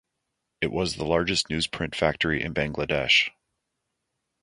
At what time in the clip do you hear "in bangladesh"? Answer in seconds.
2.41-3.29